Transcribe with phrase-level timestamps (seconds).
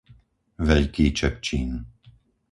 [0.69, 1.69] Veľký Čepčín